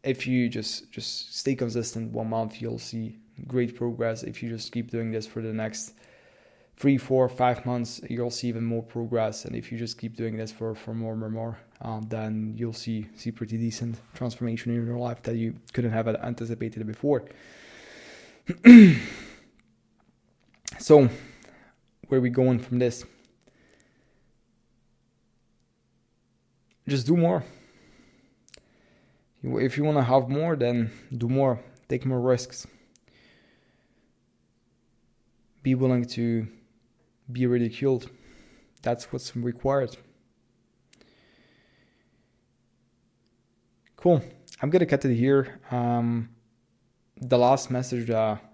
if 0.02 0.26
you 0.26 0.48
just 0.48 0.90
just 0.92 1.36
stay 1.36 1.54
consistent 1.54 2.12
one 2.12 2.30
month 2.30 2.60
you'll 2.60 2.78
see 2.78 3.18
great 3.46 3.76
progress. 3.76 4.22
If 4.22 4.42
you 4.42 4.48
just 4.48 4.72
keep 4.72 4.90
doing 4.90 5.12
this 5.12 5.26
for 5.26 5.42
the 5.42 5.52
next 5.52 5.94
three 6.76 6.96
four 6.96 7.28
five 7.28 7.66
months 7.66 8.00
you'll 8.08 8.30
see 8.30 8.48
even 8.48 8.64
more 8.64 8.82
progress. 8.82 9.44
And 9.44 9.54
if 9.54 9.70
you 9.70 9.78
just 9.78 9.98
keep 9.98 10.16
doing 10.16 10.36
this 10.36 10.52
for 10.52 10.74
for 10.74 10.94
more 10.94 11.12
and 11.12 11.32
more 11.32 11.58
um, 11.82 12.02
then 12.08 12.54
you'll 12.56 12.72
see 12.72 13.06
see 13.16 13.30
pretty 13.30 13.56
decent 13.56 14.00
transformation 14.14 14.74
in 14.74 14.86
your 14.86 14.98
life 14.98 15.22
that 15.22 15.36
you 15.36 15.54
couldn't 15.72 15.92
have 15.92 16.08
anticipated 16.08 16.86
before 16.86 17.24
so, 20.80 21.08
where 22.08 22.18
are 22.18 22.22
we 22.22 22.30
going 22.30 22.58
from 22.58 22.78
this? 22.78 23.04
Just 26.88 27.06
do 27.06 27.16
more. 27.16 27.44
If 29.42 29.76
you 29.76 29.84
want 29.84 29.98
to 29.98 30.02
have 30.02 30.28
more, 30.28 30.56
then 30.56 30.90
do 31.16 31.28
more. 31.28 31.60
Take 31.88 32.04
more 32.06 32.20
risks. 32.20 32.66
Be 35.62 35.74
willing 35.74 36.06
to 36.06 36.48
be 37.30 37.46
ridiculed. 37.46 38.10
That's 38.82 39.12
what's 39.12 39.36
required. 39.36 39.96
Cool. 43.96 44.22
I'm 44.62 44.70
gonna 44.70 44.86
cut 44.86 45.04
it 45.04 45.14
here. 45.14 45.60
Um, 45.70 46.30
the 47.20 47.36
last 47.36 47.70
message 47.70 48.06
that 48.08 48.49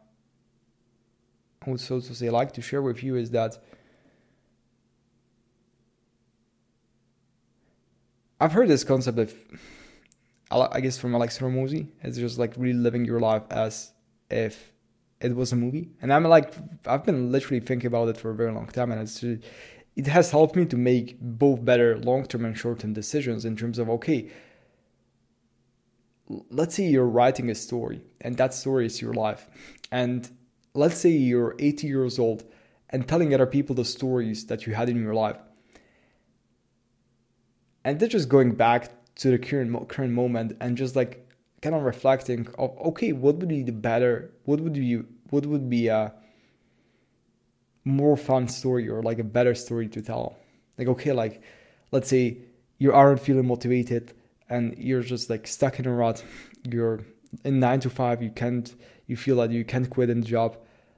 I 1.67 1.71
would 1.71 1.81
so 1.81 2.01
to 2.01 2.15
say 2.15 2.31
like 2.31 2.53
to 2.53 2.63
share 2.63 2.83
with 2.83 3.03
you 3.03 3.17
is 3.17 3.31
that 3.31 3.59
I've 8.41 8.53
heard 8.53 8.69
this 8.69 8.85
concept 8.85 9.19
of 9.19 9.35
I 10.51 10.81
guess 10.81 10.97
from 10.97 11.15
Alex 11.15 11.39
Hormozi. 11.39 11.89
It's 12.03 12.19
just 12.19 12.39
like 12.39 12.55
really 12.57 12.79
living 12.79 13.05
your 13.05 13.19
life 13.19 13.43
as 13.51 13.93
if 14.31 14.73
it 15.21 15.35
was 15.35 15.53
a 15.53 15.57
movie, 15.57 15.91
and 16.01 16.13
I'm 16.13 16.25
like 16.25 16.55
I've 16.87 17.05
been 17.05 17.33
literally 17.33 17.61
thinking 17.61 17.89
about 17.89 18.09
it 18.09 18.17
for 18.17 18.31
a 18.31 18.35
very 18.35 18.53
long 18.53 18.67
time, 18.69 18.93
and 18.93 19.01
it's 19.01 19.23
it 19.23 20.07
has 20.07 20.31
helped 20.31 20.55
me 20.55 20.67
to 20.67 20.77
make 20.77 21.19
both 21.21 21.65
better 21.65 21.99
long 21.99 22.27
term 22.27 22.45
and 22.45 22.57
short 22.57 22.81
term 22.81 22.93
decisions 22.93 23.45
in 23.45 23.57
terms 23.57 23.79
of 23.79 23.89
okay 23.91 24.31
let's 26.51 26.75
say 26.75 26.85
you're 26.85 27.07
writing 27.07 27.51
a 27.51 27.55
story 27.55 28.03
and 28.21 28.37
that 28.37 28.53
story 28.53 28.85
is 28.85 29.01
your 29.01 29.15
life 29.15 29.49
and 29.93 30.36
let's 30.77 30.99
say 30.99 31.11
you're 31.11 31.57
80 31.59 31.87
years 31.87 32.19
old 32.19 32.45
and 32.91 33.07
telling 33.07 33.35
other 33.35 33.47
people 33.47 33.75
the 33.75 33.85
stories 33.85 34.47
that 34.47 34.67
you 34.67 34.75
had 34.75 34.89
in 34.89 35.03
your 35.03 35.15
life. 35.15 35.39
And 37.85 37.99
then 37.99 38.09
just 38.09 38.29
going 38.29 38.55
back 38.55 38.91
to 39.17 39.31
the 39.31 39.39
current 39.39 39.89
current 39.89 40.13
moment 40.13 40.57
and 40.61 40.77
just 40.77 40.95
like 40.95 41.27
kind 41.63 41.75
of 41.75 41.83
reflecting 41.83 42.47
of 42.59 42.77
okay 42.79 43.13
what 43.13 43.37
would 43.37 43.49
be 43.49 43.63
the 43.63 43.73
better 43.73 44.31
what 44.45 44.61
would 44.61 44.75
be 44.75 44.97
what 45.31 45.47
would 45.47 45.71
be 45.71 45.89
a 45.89 46.13
more 47.85 48.17
fun 48.17 48.47
story 48.47 48.89
or 48.89 49.03
like 49.03 49.19
a 49.19 49.25
better 49.25 49.55
story 49.55 49.89
to 49.89 50.03
tell? 50.03 50.37
Like 50.79 50.89
okay 50.89 51.13
like 51.13 51.43
let's 51.93 52.09
say 52.09 52.39
you 52.79 52.93
aren't 52.93 53.21
feeling 53.21 53.47
motivated 53.47 54.13
and 54.49 54.77
you're 54.77 55.03
just 55.03 55.31
like 55.31 55.47
stuck 55.47 55.79
in 55.79 55.87
a 55.87 55.93
rut. 55.93 56.23
You're 56.69 57.01
in 57.45 57.61
nine 57.61 57.81
to 57.81 57.91
five 57.91 58.23
you 58.23 58.31
can't 58.31 58.75
you 59.07 59.17
feel 59.17 59.37
that 59.37 59.51
you 59.51 59.65
can't 59.65 59.89
quit 59.89 60.11
in 60.11 60.21
the 60.21 60.27
job 60.27 60.57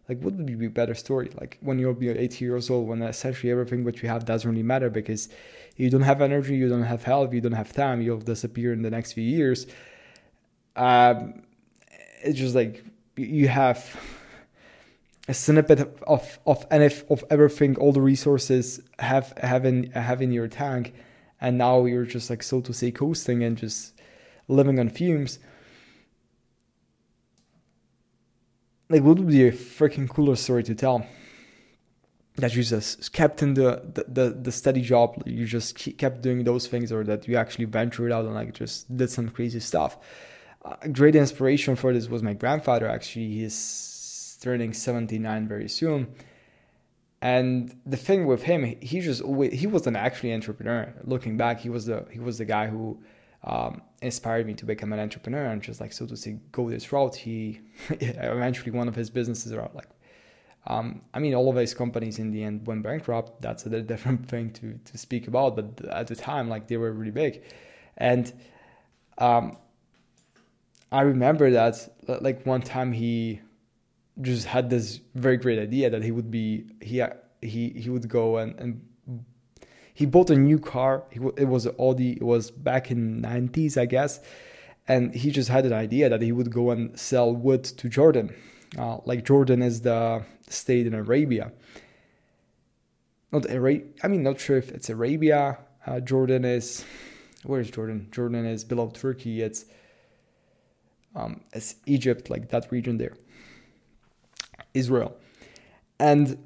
like 0.09 0.21
what 0.21 0.35
would 0.35 0.59
be 0.59 0.67
a 0.67 0.71
better 0.71 0.95
story? 0.95 1.31
Like 1.38 1.59
when 1.61 1.79
you're 1.79 1.95
80 2.00 2.45
years 2.45 2.71
old 2.71 2.88
when 2.88 3.03
essentially 3.03 3.53
everything 3.53 3.85
what 3.85 4.03
you 4.03 4.09
have 4.09 4.25
doesn't 4.25 4.49
really 4.49 4.62
matter 4.62 4.88
because 4.88 5.29
you 5.77 5.91
don't 5.91 6.03
have 6.03 6.23
energy 6.23 6.57
you 6.57 6.69
don't 6.69 6.83
have 6.83 7.05
health 7.05 7.33
you 7.33 7.41
don't 7.41 7.53
have 7.53 7.73
time 7.73 8.00
you'll 8.00 8.19
disappear 8.19 8.73
in 8.73 8.83
the 8.83 8.91
next 8.91 9.12
few 9.12 9.25
years. 9.25 9.67
Um, 10.77 11.43
it's 12.23 12.38
just 12.38 12.55
like 12.55 12.83
you 13.17 13.49
have 13.49 13.97
a 15.29 15.35
snippet 15.35 15.81
of 16.07 16.38
of 16.47 16.67
of, 16.71 17.05
of 17.11 17.25
everything 17.29 17.77
all 17.77 17.93
the 17.93 18.00
resources 18.00 18.81
have 18.99 19.35
have 19.37 19.67
in 19.67 19.91
have 19.91 20.23
in 20.23 20.33
your 20.33 20.49
tank 20.49 20.95
and 21.41 21.59
now 21.59 21.85
you're 21.85 22.07
just 22.07 22.31
like 22.31 22.43
so 22.43 22.61
to 22.62 22.73
say 22.73 22.91
coasting 22.91 23.43
and 23.45 23.59
just 23.59 23.93
living 24.49 24.81
on 24.81 24.88
fumes 24.88 25.38
like 28.90 29.02
what 29.02 29.18
would 29.18 29.28
be 29.28 29.47
a 29.47 29.52
freaking 29.52 30.09
cooler 30.09 30.37
story 30.37 30.62
to 30.64 30.75
tell 30.75 31.07
that 32.37 32.54
you 32.54 32.62
just 32.62 33.12
kept 33.12 33.42
in 33.42 33.54
the, 33.54 33.83
the, 33.95 34.04
the, 34.09 34.30
the 34.30 34.52
steady 34.52 34.80
job 34.80 35.21
you 35.26 35.45
just 35.45 35.76
kept 35.99 36.23
doing 36.23 36.45
those 36.45 36.66
things 36.66 36.92
or 36.92 37.02
that 37.04 37.26
you 37.26 37.37
actually 37.37 37.64
ventured 37.64 38.12
out 38.12 38.25
and 38.25 38.35
like 38.35 38.54
just 38.54 38.97
did 38.97 39.11
some 39.11 39.28
crazy 39.28 39.61
stuff? 39.61 39.99
A 40.83 40.88
great 40.88 41.16
inspiration 41.16 41.75
for 41.76 41.92
this 41.92 42.09
was 42.09 42.23
my 42.23 42.35
grandfather 42.35 42.88
actually. 42.88 43.28
He's 43.28 44.38
turning 44.40 44.73
79 44.73 45.49
very 45.49 45.68
soon. 45.68 46.14
And 47.21 47.76
the 47.85 47.97
thing 47.97 48.26
with 48.26 48.45
him, 48.45 48.76
he 48.80 49.00
just 49.00 49.23
always, 49.23 49.52
he 49.52 49.66
was 49.66 49.88
an 49.88 49.97
actually 49.97 50.33
entrepreneur. 50.33 50.95
Looking 51.02 51.37
back, 51.37 51.59
he 51.59 51.68
was 51.68 51.87
the 51.87 52.07
he 52.12 52.21
was 52.21 52.38
the 52.38 52.45
guy 52.45 52.68
who 52.68 53.02
um, 53.42 53.83
inspired 54.02 54.47
me 54.47 54.55
to 54.55 54.64
become 54.64 54.93
an 54.93 55.00
entrepreneur 55.00 55.47
and 55.47 55.62
just 55.62 55.81
like 55.81 55.93
so 55.93 56.07
to 56.07 56.17
say 56.17 56.38
go 56.52 56.69
this 56.71 56.93
route. 56.93 57.17
He 57.17 57.61
eventually 57.90 58.71
one 58.71 58.88
of 58.88 58.95
his 58.95 59.11
businesses 59.11 59.52
are 59.52 59.71
like, 59.75 59.88
um, 60.67 61.02
I 61.14 61.19
mean, 61.19 61.35
all 61.35 61.49
of 61.49 61.57
his 61.57 61.75
companies 61.75 62.19
in 62.19 62.31
the 62.31 62.45
end 62.45 62.67
went 62.67 62.83
bankrupt. 62.83 63.40
That's 63.40 63.67
a 63.67 63.81
different 63.93 64.28
thing 64.28 64.52
to 64.55 64.78
to 64.85 64.99
speak 64.99 65.28
about. 65.28 65.57
But 65.57 65.85
at 65.87 66.07
the 66.07 66.17
time, 66.17 66.49
like 66.49 66.69
they 66.69 66.76
were 66.76 66.93
really 66.93 67.11
big, 67.11 67.43
and 67.97 68.33
um, 69.19 69.57
I 70.90 71.02
remember 71.02 71.50
that 71.50 71.88
like 72.07 72.47
one 72.47 72.62
time 72.62 72.93
he 72.93 73.40
just 74.21 74.47
had 74.47 74.71
this 74.71 75.00
very 75.14 75.37
great 75.37 75.59
idea 75.59 75.90
that 75.90 76.02
he 76.02 76.11
would 76.11 76.31
be 76.31 76.67
he 76.81 77.02
he 77.43 77.71
he 77.71 77.90
would 77.90 78.09
go 78.09 78.38
and, 78.38 78.59
and 78.59 78.81
he 79.99 80.07
bought 80.07 80.31
a 80.31 80.37
new 80.37 80.61
car. 80.61 81.02
It 81.11 81.49
was 81.49 81.67
an 81.67 81.75
Audi. 81.76 82.12
It 82.12 82.23
was 82.23 82.52
back 82.52 82.93
in 82.93 83.21
90s, 83.21 83.76
I 83.76 83.85
guess. 83.85 84.21
And 84.87 85.12
he 85.12 85.33
just 85.33 85.49
had 85.49 85.67
an 85.67 85.73
idea 85.73 86.09
that 86.09 86.23
he 86.23 86.31
would 86.31 86.52
go 86.52 86.71
and 86.71 86.97
sell 86.97 87.35
wood 87.35 87.64
to 87.64 87.88
Jordan. 87.88 88.33
Uh, 88.78 88.99
like 89.07 89.25
Jordan 89.25 89.61
is 89.61 89.81
the 89.81 90.23
state 90.49 90.87
in 90.87 90.95
Arabia. 90.95 91.50
Not 93.33 93.50
Arabia. 93.50 93.87
I 94.05 94.07
mean, 94.07 94.23
not 94.23 94.38
sure 94.38 94.57
if 94.57 94.71
it's 94.71 94.88
Arabia. 94.88 95.59
Uh, 95.85 95.99
Jordan 95.99 96.45
is 96.45 96.85
where 97.43 97.61
is 97.61 97.69
Jordan? 97.69 98.07
Jordan 98.12 98.47
is 98.47 98.62
below 98.62 98.90
Turkey. 98.90 99.43
It's 99.43 99.64
um, 101.17 101.40
it's 101.52 101.75
Egypt, 101.87 102.31
like 102.31 102.50
that 102.50 102.71
region 102.71 102.99
there. 102.99 103.17
Israel. 104.75 105.17
And 105.99 106.38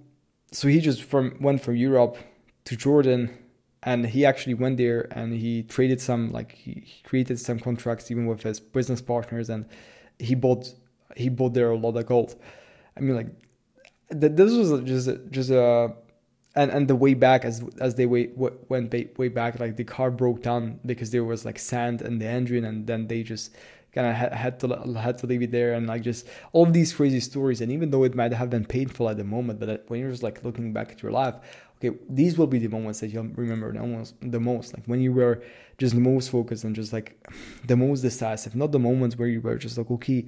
so 0.53 0.69
he 0.69 0.81
just 0.81 1.03
from 1.03 1.37
went 1.39 1.61
from 1.61 1.77
Europe 1.77 2.17
to 2.65 2.77
Jordan 2.77 3.39
and 3.83 4.07
he 4.07 4.25
actually 4.25 4.55
went 4.55 4.77
there 4.77 5.09
and 5.11 5.33
he 5.33 5.63
traded 5.65 6.01
some 6.01 6.33
like 6.33 6.53
he, 6.53 6.85
created 7.05 7.39
some 7.39 7.59
contracts 7.59 8.11
even 8.11 8.27
with 8.27 8.43
his 8.43 8.61
business 8.61 9.03
partners 9.03 9.51
and 9.51 9.67
he 10.19 10.35
bought 10.35 10.73
he 11.17 11.29
bought 11.29 11.55
there 11.55 11.71
a 11.71 11.77
lot 11.77 11.97
of 11.97 12.07
gold. 12.07 12.37
I 12.97 13.01
mean 13.01 13.17
like 13.17 13.29
th- 14.11 14.33
this 14.33 14.53
was 14.53 14.83
just 14.83 15.11
just 15.31 15.51
a 15.51 15.95
and 16.55 16.71
and 16.71 16.87
the 16.87 16.95
way 16.95 17.15
back 17.15 17.45
as 17.45 17.65
as 17.81 17.95
they 17.97 18.07
way, 18.07 18.31
went 18.37 18.93
way 19.19 19.29
back 19.29 19.59
like 19.59 19.77
the 19.77 19.85
car 19.85 20.11
broke 20.11 20.43
down 20.43 20.79
because 20.87 21.11
there 21.11 21.25
was 21.25 21.45
like 21.45 21.59
sand 21.59 22.03
in 22.03 22.19
the 22.19 22.27
engine 22.27 22.65
and 22.65 22.87
then 22.87 23.09
they 23.09 23.23
just 23.23 23.53
kind 23.93 24.07
of 24.07 24.15
had 24.15 24.59
to 24.61 24.69
had 24.97 25.19
to 25.19 25.27
leave 25.27 25.43
it 25.43 25.51
there 25.51 25.75
and 25.75 25.87
like 25.87 26.03
just 26.03 26.27
all 26.53 26.65
these 26.65 26.93
crazy 26.93 27.21
stories 27.21 27.61
and 27.61 27.71
even 27.71 27.91
though 27.91 28.05
it 28.05 28.15
might 28.15 28.33
have 28.33 28.49
been 28.49 28.65
painful 28.65 29.09
at 29.09 29.19
the 29.19 29.25
moment 29.25 29.61
but 29.61 29.85
when 29.89 30.01
you're 30.01 30.11
just 30.11 30.23
like 30.23 30.43
looking 30.45 30.73
back 30.73 30.91
at 30.91 31.03
your 31.03 31.13
life 31.13 31.35
okay 31.83 31.97
these 32.09 32.39
will 32.39 32.47
be 32.47 32.59
the 32.59 32.69
moments 32.69 33.01
that 33.01 33.09
you'll 33.09 33.25
remember 33.35 33.73
the 34.21 34.41
most 34.41 34.75
like 34.75 34.85
when 34.87 35.01
you 35.01 35.13
were 35.13 35.43
just 35.79 35.95
the 35.95 36.01
most 36.01 36.31
focused 36.31 36.65
and 36.65 36.77
just 36.77 36.93
like 36.93 37.19
the 37.67 37.77
most 37.77 38.01
decisive 38.03 38.55
not 38.55 38.73
the 38.73 38.79
moments 38.79 39.17
where 39.17 39.29
you 39.29 39.41
were 39.41 39.57
just 39.57 39.77
like 39.77 39.91
okay 39.91 40.25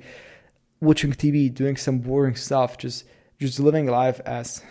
watching 0.81 1.13
tv 1.13 1.53
doing 1.53 1.77
some 1.77 1.99
boring 1.99 2.35
stuff 2.35 2.77
just 2.79 3.05
just 3.39 3.61
living 3.61 3.87
life 3.87 4.21
as 4.27 4.63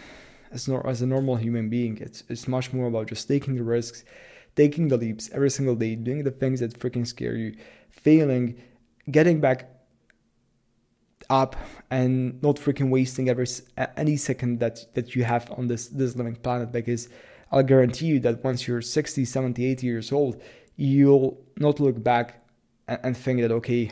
as, 0.54 0.68
nor- 0.68 0.88
as 0.88 1.02
a 1.02 1.08
normal 1.08 1.36
human 1.36 1.70
being. 1.70 1.98
It's 1.98 2.24
it's 2.30 2.48
much 2.48 2.72
more 2.72 2.88
about 2.88 3.08
just 3.08 3.28
taking 3.28 3.56
the 3.56 3.64
risks 3.64 4.04
taking 4.56 4.88
the 4.88 4.98
leaps 4.98 5.32
every 5.34 5.50
single 5.50 5.76
day 5.76 5.96
doing 5.96 6.24
the 6.24 6.32
things 6.32 6.60
that 6.60 6.80
freaking 6.80 7.08
scare 7.08 7.36
you 7.36 7.56
failing 7.90 8.62
getting 9.10 9.42
back 9.42 9.68
up 11.30 11.56
and 11.90 12.42
not 12.42 12.58
freaking 12.58 12.90
wasting 12.90 13.30
every 13.30 13.48
any 13.98 14.18
second 14.18 14.60
that 14.60 14.94
that 14.94 15.16
you 15.16 15.24
have 15.24 15.52
on 15.58 15.68
this 15.68 15.88
this 15.88 16.16
living 16.16 16.36
planet 16.36 16.72
because 16.72 17.10
I'll 17.52 17.64
guarantee 17.64 18.08
you 18.08 18.20
that 18.22 18.44
once 18.44 18.68
you're 18.68 18.82
60, 18.82 19.26
70, 19.26 19.64
80 19.64 19.86
years 19.86 20.12
old, 20.12 20.42
you'll 20.76 21.40
not 21.58 21.80
look 21.80 22.04
back 22.04 22.44
and, 22.88 23.00
and 23.04 23.18
think 23.18 23.42
that 23.42 23.52
okay, 23.52 23.92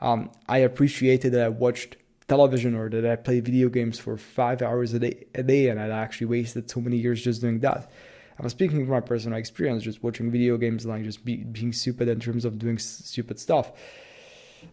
um, 0.00 0.30
I 0.48 0.58
appreciated 0.58 1.32
that 1.32 1.42
I 1.42 1.48
watched 1.48 1.96
television 2.28 2.76
or 2.76 2.88
that 2.88 3.04
I 3.04 3.16
played 3.16 3.44
video 3.44 3.68
games 3.68 3.98
for 3.98 4.16
five 4.16 4.62
hours 4.62 4.94
a 4.94 5.00
day, 5.00 5.26
a 5.34 5.42
day 5.42 5.68
and 5.68 5.80
I 5.80 5.88
actually 5.88 6.28
wasted 6.28 6.70
so 6.70 6.80
many 6.80 6.96
years 6.96 7.24
just 7.24 7.40
doing 7.40 7.58
that. 7.60 7.90
I'm 8.38 8.48
speaking 8.48 8.78
from 8.78 8.88
my 8.88 9.00
personal 9.00 9.38
experience, 9.38 9.82
just 9.82 10.02
watching 10.02 10.30
video 10.30 10.56
games 10.56 10.84
and 10.84 10.94
like 10.94 11.02
just 11.02 11.24
be, 11.24 11.38
being 11.38 11.72
stupid 11.72 12.08
in 12.08 12.20
terms 12.20 12.44
of 12.44 12.58
doing 12.58 12.78
stupid 12.78 13.38
stuff. 13.38 13.72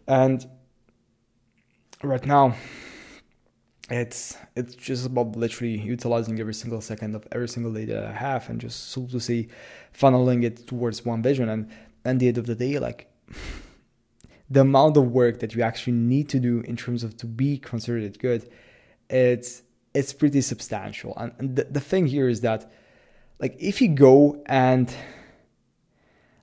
And 0.08 0.46
right 2.04 2.25
now, 2.25 2.56
it's 3.89 4.38
it's 4.56 4.75
just 4.75 5.06
about 5.06 5.36
literally 5.36 5.77
utilizing 5.77 6.39
every 6.39 6.54
single 6.54 6.82
second 6.82 7.16
of 7.16 7.25
every 7.32 7.48
single 7.48 7.72
day 7.72 7.86
that 7.86 8.04
I 8.04 8.12
have 8.12 8.50
and 8.50 8.60
just 8.60 8.89
so 8.89 9.06
to 9.08 9.20
say 9.20 9.48
funneling 9.98 10.44
it 10.44 10.68
towards 10.68 11.06
one 11.06 11.22
vision 11.22 11.48
and 11.48 11.72
at 12.04 12.20
the 12.20 12.27
end 12.27 12.38
of 12.38 12.48
the 12.48 12.56
day 12.56 12.80
like 12.80 13.10
the 14.50 14.62
amount 14.62 14.98
of 14.98 15.12
work 15.12 15.39
that 15.39 15.56
you 15.56 15.62
actually 15.62 15.94
need 15.94 16.30
to 16.30 16.39
do 16.39 16.62
in 16.62 16.75
terms 16.75 17.04
of 17.04 17.18
to 17.18 17.25
be 17.25 17.58
considered 17.58 18.18
good, 18.20 18.50
it's 19.10 19.63
it's 19.94 20.13
pretty 20.13 20.42
substantial. 20.42 21.13
And, 21.18 21.32
and 21.39 21.56
the, 21.56 21.63
the 21.66 21.80
thing 21.80 22.08
here 22.08 22.30
is 22.30 22.42
that 22.42 22.72
like 23.39 23.56
if 23.60 23.82
you 23.82 23.89
go 23.89 24.42
and 24.46 24.94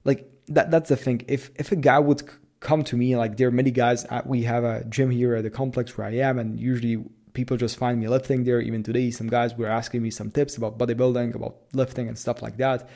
like 0.05 0.31
that 0.49 0.71
that's 0.71 0.89
the 0.89 0.97
thing. 0.97 1.25
If 1.29 1.51
if 1.57 1.73
a 1.73 1.77
guy 1.77 1.99
would 1.99 2.23
come 2.65 2.83
to 2.83 2.97
me, 2.97 3.17
like 3.17 3.37
there 3.37 3.49
are 3.49 3.53
many 3.53 3.71
guys 3.71 4.05
at, 4.07 4.27
we 4.27 4.43
have 4.43 4.65
a 4.65 4.85
gym 4.87 5.11
here 5.11 5.37
at 5.37 5.45
the 5.45 5.51
complex 5.51 5.97
where 5.97 6.09
I 6.09 6.15
am, 6.15 6.39
and 6.39 6.59
usually 6.59 7.05
people 7.35 7.57
just 7.57 7.77
find 7.77 8.01
me 8.01 8.09
lifting 8.09 8.43
there. 8.43 8.61
Even 8.61 8.83
today, 8.83 9.11
some 9.13 9.29
guys 9.29 9.55
were 9.55 9.69
asking 9.69 10.03
me 10.03 10.11
some 10.11 10.31
tips 10.31 10.57
about 10.57 10.79
bodybuilding, 10.79 11.35
about 11.37 11.57
lifting 11.75 12.09
and 12.09 12.19
stuff 12.19 12.43
like 12.43 12.57
that. 12.57 12.89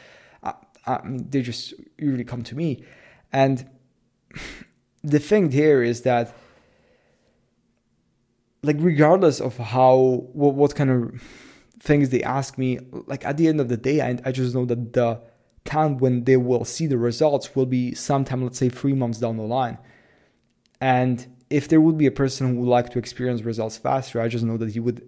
I, 0.43 0.55
I 0.87 1.03
mean, 1.05 1.29
they 1.29 1.43
just 1.43 1.75
usually 1.99 2.25
come 2.25 2.43
to 2.45 2.57
me, 2.57 2.83
and 3.33 3.69
the 5.05 5.21
thing 5.21 5.53
here 5.53 5.83
is 5.83 6.03
that 6.03 6.35
like 8.63 8.77
regardless 8.81 9.41
of 9.41 9.57
how 9.57 10.27
what, 10.33 10.55
what 10.55 10.75
kind 10.75 10.91
of 10.91 11.23
things 11.79 12.09
they 12.09 12.23
ask 12.25 12.59
me 12.59 12.81
like 13.07 13.25
at 13.25 13.37
the 13.37 13.47
end 13.47 13.61
of 13.61 13.69
the 13.69 13.77
day 13.77 14.01
I, 14.01 14.19
I 14.25 14.33
just 14.33 14.53
know 14.53 14.65
that 14.65 14.93
the 14.93 15.21
time 15.69 15.99
when 15.99 16.25
they 16.25 16.37
will 16.37 16.65
see 16.65 16.87
the 16.87 16.99
results 16.99 17.55
will 17.55 17.67
be 17.67 17.95
sometime 17.95 18.43
let's 18.43 18.59
say 18.59 18.69
three 18.69 18.95
months 18.95 19.19
down 19.19 19.37
the 19.37 19.43
line 19.43 19.79
and 20.81 21.27
if 21.51 21.69
there 21.69 21.81
would 21.81 21.99
be 21.99 22.07
a 22.07 22.11
person 22.11 22.49
who 22.49 22.61
would 22.61 22.69
like 22.69 22.91
to 22.91 22.99
experience 22.99 23.43
results 23.43 23.77
faster 23.77 24.21
i 24.21 24.29
just 24.29 24.45
know 24.45 24.57
that 24.57 24.71
he 24.71 24.81
would 24.81 25.01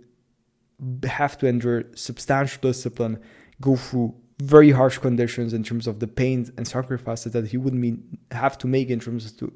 have 1.05 1.37
to 1.37 1.47
endure 1.47 1.85
substantial 1.95 2.61
discipline 2.63 3.19
go 3.61 3.77
through 3.77 4.15
very 4.41 4.71
harsh 4.71 4.99
conditions 4.99 5.53
in 5.53 5.63
terms 5.63 5.87
of 5.87 6.01
the 6.01 6.07
pains 6.07 6.51
and 6.57 6.67
sacrifices 6.67 7.33
that 7.33 7.49
he 7.49 7.57
would 7.57 7.75
mean, 7.75 8.19
have 8.31 8.57
to 8.59 8.67
make 8.67 8.89
in 8.89 8.99
terms 8.99 9.27
of 9.27 9.37
to 9.37 9.53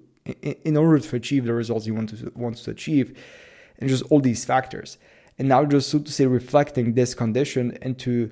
in, 0.64 0.76
order 0.76 0.98
to 0.98 1.16
achieve 1.16 1.44
the 1.44 1.52
results 1.52 1.84
he 1.84 1.90
wants 1.90 2.18
to, 2.18 2.32
wants 2.34 2.62
to 2.62 2.70
achieve 2.70 3.18
and 3.78 3.90
just 3.90 4.02
all 4.10 4.20
these 4.20 4.44
factors. 4.44 4.96
And 5.38 5.48
now 5.48 5.64
just 5.66 5.90
so 5.90 5.98
to 5.98 6.10
say 6.10 6.26
reflecting 6.26 6.94
this 6.94 7.14
condition 7.14 7.76
into 7.82 8.30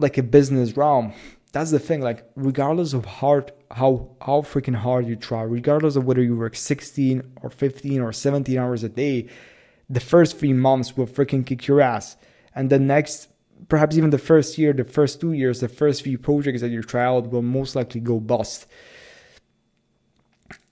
like 0.00 0.18
a 0.18 0.22
business 0.22 0.76
realm. 0.76 1.12
That's 1.52 1.70
the 1.70 1.78
thing, 1.78 2.00
like 2.00 2.24
regardless 2.36 2.92
of 2.92 3.04
hard 3.04 3.52
how 3.72 4.10
how 4.22 4.42
freaking 4.42 4.76
hard 4.76 5.06
you 5.06 5.16
try, 5.16 5.42
regardless 5.42 5.96
of 5.96 6.04
whether 6.04 6.22
you 6.22 6.36
work 6.36 6.56
16 6.56 7.22
or 7.42 7.50
15 7.50 8.00
or 8.00 8.12
17 8.12 8.58
hours 8.58 8.84
a 8.84 8.88
day, 8.88 9.28
the 9.88 10.00
first 10.00 10.38
three 10.38 10.52
months 10.52 10.96
will 10.96 11.06
freaking 11.06 11.44
kick 11.44 11.66
your 11.66 11.80
ass. 11.80 12.16
And 12.54 12.70
the 12.70 12.78
next 12.78 13.28
perhaps 13.68 13.96
even 13.96 14.10
the 14.10 14.18
first 14.18 14.58
year, 14.58 14.72
the 14.72 14.84
first 14.84 15.20
two 15.20 15.32
years, 15.32 15.60
the 15.60 15.68
first 15.68 16.02
few 16.02 16.18
projects 16.18 16.60
that 16.60 16.70
you 16.70 16.82
try 16.82 17.04
out 17.04 17.30
will 17.30 17.42
most 17.42 17.76
likely 17.76 18.00
go 18.00 18.18
bust. 18.18 18.66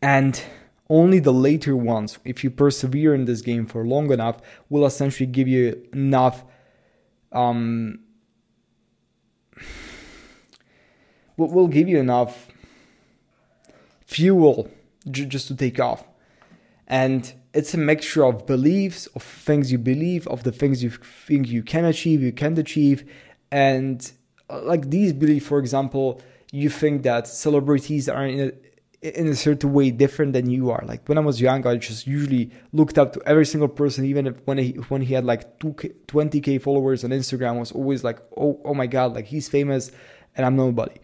And 0.00 0.40
only 0.88 1.18
the 1.18 1.32
later 1.32 1.76
ones, 1.76 2.18
if 2.24 2.42
you 2.42 2.50
persevere 2.50 3.14
in 3.14 3.26
this 3.26 3.42
game 3.42 3.66
for 3.66 3.86
long 3.86 4.10
enough, 4.10 4.40
will 4.68 4.86
essentially 4.86 5.26
give 5.26 5.48
you 5.48 5.86
enough 5.92 6.44
um, 7.32 8.00
will, 11.36 11.68
give 11.68 11.88
you 11.88 11.98
enough 11.98 12.48
fuel 14.06 14.68
just 15.10 15.48
to 15.48 15.56
take 15.56 15.78
off. 15.78 16.04
And 16.86 17.32
it's 17.52 17.74
a 17.74 17.78
mixture 17.78 18.24
of 18.24 18.46
beliefs, 18.46 19.06
of 19.08 19.22
things 19.22 19.70
you 19.70 19.78
believe, 19.78 20.26
of 20.28 20.42
the 20.42 20.52
things 20.52 20.82
you 20.82 20.90
think 20.90 21.48
you 21.48 21.62
can 21.62 21.84
achieve, 21.84 22.22
you 22.22 22.32
can't 22.32 22.58
achieve. 22.58 23.08
And 23.50 24.10
uh, 24.50 24.62
like 24.62 24.90
these 24.90 25.12
beliefs, 25.12 25.46
for 25.46 25.58
example, 25.58 26.20
you 26.50 26.70
think 26.70 27.02
that 27.02 27.28
celebrities 27.28 28.08
are 28.08 28.26
in 28.26 28.52
in 29.00 29.28
a 29.28 29.36
certain 29.36 29.72
way 29.72 29.90
different 29.90 30.32
than 30.32 30.50
you 30.50 30.70
are. 30.70 30.82
Like 30.84 31.08
when 31.08 31.18
I 31.18 31.20
was 31.20 31.40
young, 31.40 31.66
I 31.66 31.76
just 31.76 32.06
usually 32.06 32.50
looked 32.72 32.98
up 32.98 33.12
to 33.12 33.22
every 33.24 33.46
single 33.46 33.68
person, 33.68 34.04
even 34.04 34.26
if 34.26 34.40
when 34.44 34.58
he 34.58 34.72
when 34.88 35.02
he 35.02 35.14
had 35.14 35.24
like 35.24 35.58
20k 35.60 36.60
followers 36.60 37.04
on 37.04 37.10
Instagram, 37.10 37.56
I 37.56 37.58
was 37.58 37.72
always 37.72 38.02
like, 38.02 38.18
oh 38.36 38.60
oh 38.64 38.74
my 38.74 38.86
god, 38.86 39.14
like 39.14 39.26
he's 39.26 39.48
famous 39.48 39.92
and 40.36 40.44
I'm 40.44 40.56
nobody. 40.56 40.96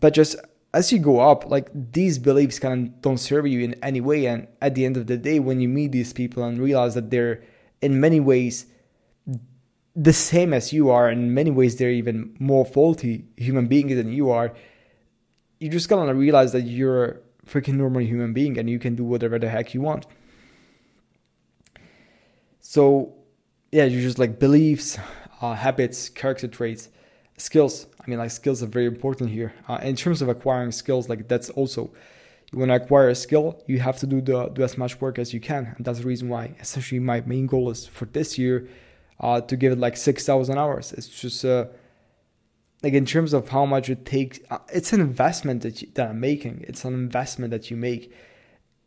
But 0.00 0.14
just 0.14 0.36
as 0.74 0.92
you 0.92 0.98
go 0.98 1.20
up, 1.20 1.46
like 1.46 1.70
these 1.72 2.18
beliefs 2.18 2.58
kind 2.58 2.88
of 2.88 3.00
don't 3.02 3.18
serve 3.18 3.46
you 3.46 3.60
in 3.60 3.74
any 3.82 4.00
way. 4.00 4.26
And 4.26 4.48
at 4.60 4.74
the 4.74 4.84
end 4.84 4.96
of 4.96 5.06
the 5.06 5.16
day, 5.16 5.38
when 5.38 5.60
you 5.60 5.68
meet 5.68 5.92
these 5.92 6.12
people 6.12 6.42
and 6.42 6.58
realize 6.58 6.94
that 6.94 7.10
they're 7.10 7.42
in 7.80 8.00
many 8.00 8.20
ways 8.20 8.66
the 9.94 10.12
same 10.12 10.52
as 10.52 10.72
you 10.74 10.90
are, 10.90 11.10
in 11.10 11.32
many 11.32 11.50
ways 11.50 11.76
they're 11.76 11.90
even 11.90 12.36
more 12.38 12.66
faulty 12.66 13.24
human 13.36 13.66
beings 13.66 13.94
than 13.94 14.12
you 14.12 14.30
are 14.30 14.52
you 15.58 15.68
just 15.68 15.88
gotta 15.88 16.14
realize 16.14 16.52
that 16.52 16.62
you're 16.62 17.04
a 17.04 17.16
freaking 17.46 17.74
normal 17.74 18.02
human 18.02 18.32
being 18.32 18.58
and 18.58 18.68
you 18.68 18.78
can 18.78 18.94
do 18.94 19.04
whatever 19.04 19.38
the 19.38 19.48
heck 19.48 19.74
you 19.74 19.80
want. 19.80 20.06
So, 22.60 23.14
yeah, 23.70 23.84
you 23.84 24.00
just 24.02 24.18
like 24.18 24.38
beliefs, 24.38 24.98
uh, 25.40 25.54
habits, 25.54 26.08
character 26.08 26.48
traits, 26.48 26.88
skills. 27.36 27.86
I 28.00 28.10
mean, 28.10 28.18
like 28.18 28.30
skills 28.30 28.62
are 28.62 28.66
very 28.66 28.86
important 28.86 29.30
here. 29.30 29.54
Uh, 29.68 29.78
in 29.82 29.96
terms 29.96 30.20
of 30.20 30.28
acquiring 30.28 30.72
skills, 30.72 31.08
like 31.08 31.28
that's 31.28 31.50
also 31.50 31.92
when 32.52 32.70
I 32.70 32.76
acquire 32.76 33.08
a 33.08 33.14
skill, 33.14 33.62
you 33.66 33.80
have 33.80 33.98
to 33.98 34.06
do 34.06 34.20
the 34.20 34.48
do 34.48 34.62
as 34.62 34.78
much 34.78 35.00
work 35.00 35.18
as 35.18 35.32
you 35.34 35.40
can, 35.40 35.74
and 35.76 35.84
that's 35.84 35.98
the 36.00 36.06
reason 36.06 36.28
why. 36.28 36.54
Essentially, 36.60 37.00
my 37.00 37.20
main 37.22 37.46
goal 37.46 37.70
is 37.70 37.86
for 37.86 38.06
this 38.06 38.38
year 38.38 38.68
uh, 39.20 39.40
to 39.42 39.56
give 39.56 39.72
it 39.72 39.78
like 39.78 39.96
six 39.96 40.24
thousand 40.24 40.58
hours. 40.58 40.92
It's 40.92 41.08
just 41.08 41.44
uh, 41.44 41.66
like 42.82 42.92
in 42.92 43.06
terms 43.06 43.32
of 43.32 43.48
how 43.48 43.66
much 43.66 43.88
it 43.88 44.04
takes 44.04 44.38
uh, 44.50 44.58
it's 44.72 44.92
an 44.92 45.00
investment 45.00 45.62
that, 45.62 45.82
you, 45.82 45.88
that 45.94 46.10
i'm 46.10 46.20
making. 46.20 46.64
It's 46.68 46.84
an 46.84 46.94
investment 46.94 47.50
that 47.50 47.70
you 47.70 47.76
make. 47.76 48.12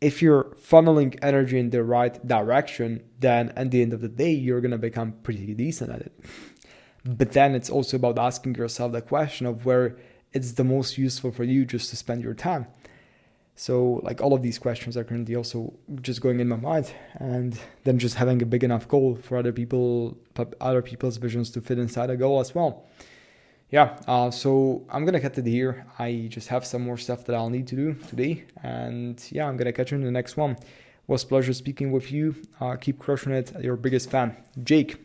If 0.01 0.21
you're 0.21 0.55
funneling 0.61 1.19
energy 1.21 1.59
in 1.59 1.71
the 1.71 1.83
right 1.83 2.15
direction 2.25 3.03
then 3.19 3.49
at 3.55 3.71
the 3.71 3.81
end 3.81 3.93
of 3.93 4.01
the 4.01 4.09
day 4.09 4.31
you're 4.31 4.61
going 4.61 4.71
to 4.71 4.77
become 4.77 5.13
pretty 5.23 5.53
decent 5.53 5.91
at 5.91 6.01
it. 6.01 6.13
But 7.05 7.31
then 7.31 7.55
it's 7.55 7.69
also 7.69 7.97
about 7.97 8.19
asking 8.19 8.55
yourself 8.55 8.91
the 8.91 9.01
question 9.01 9.45
of 9.45 9.65
where 9.65 9.97
it's 10.33 10.53
the 10.53 10.63
most 10.63 10.97
useful 10.97 11.31
for 11.31 11.43
you 11.43 11.65
just 11.65 11.89
to 11.89 11.95
spend 11.95 12.23
your 12.23 12.33
time. 12.33 12.67
So 13.55 13.99
like 14.03 14.21
all 14.21 14.33
of 14.33 14.41
these 14.41 14.57
questions 14.57 14.95
are 14.95 15.03
currently 15.03 15.35
also 15.35 15.73
just 16.01 16.21
going 16.21 16.39
in 16.39 16.47
my 16.47 16.55
mind 16.55 16.93
and 17.15 17.59
then 17.83 17.99
just 17.99 18.15
having 18.15 18.41
a 18.41 18.45
big 18.45 18.63
enough 18.63 18.87
goal 18.87 19.17
for 19.21 19.37
other 19.37 19.51
people 19.51 20.17
other 20.61 20.81
people's 20.81 21.17
visions 21.17 21.49
to 21.51 21.59
fit 21.59 21.77
inside 21.77 22.09
a 22.09 22.15
goal 22.15 22.39
as 22.39 22.55
well 22.55 22.85
yeah, 23.71 23.99
uh, 24.07 24.31
so 24.31 24.85
I'm 24.89 25.05
gonna 25.05 25.19
cut 25.19 25.37
it 25.37 25.45
here. 25.45 25.85
I 25.99 26.27
just 26.29 26.47
have 26.47 26.65
some 26.65 26.81
more 26.81 26.97
stuff 26.97 27.25
that 27.25 27.35
I'll 27.35 27.49
need 27.49 27.67
to 27.67 27.75
do 27.75 27.93
today, 28.07 28.45
and 28.63 29.23
yeah, 29.31 29.47
I'm 29.47 29.57
gonna 29.57 29.73
catch 29.73 29.91
you 29.91 29.97
in 29.97 30.03
the 30.03 30.11
next 30.11 30.37
one. 30.37 30.51
It 30.51 30.65
was 31.07 31.23
pleasure 31.23 31.53
speaking 31.53 31.91
with 31.91 32.11
you. 32.11 32.35
Uh, 32.59 32.75
keep 32.75 32.99
crushing 32.99 33.31
it. 33.31 33.51
Your 33.63 33.75
biggest 33.75 34.09
fan, 34.09 34.35
Jake. 34.63 34.97